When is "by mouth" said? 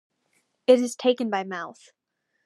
1.29-1.91